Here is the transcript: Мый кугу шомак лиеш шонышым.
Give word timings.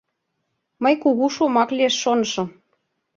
Мый 0.83 0.93
кугу 1.03 1.25
шомак 1.35 1.69
лиеш 1.77 1.95
шонышым. 2.03 2.47